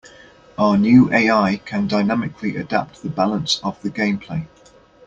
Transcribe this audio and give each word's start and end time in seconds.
Our 0.57 0.79
new 0.79 1.13
AI 1.13 1.57
can 1.57 1.85
dynamically 1.87 2.55
adapt 2.57 3.03
the 3.03 3.09
balance 3.11 3.59
of 3.63 3.79
the 3.83 3.91
gameplay. 3.91 4.47